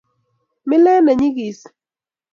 Milet 0.67 0.99
ne 1.03 1.13
nyigis 1.19 1.59